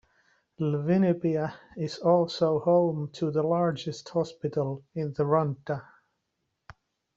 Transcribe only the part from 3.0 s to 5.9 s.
to the largest hospital in the Rhondda.